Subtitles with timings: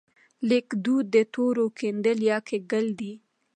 [0.49, 3.13] لیکدود د تورو کیندل یا کښل دي.